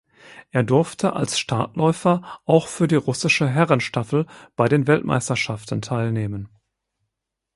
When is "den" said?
4.67-4.87